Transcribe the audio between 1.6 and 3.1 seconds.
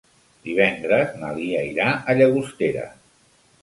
irà a Llagostera.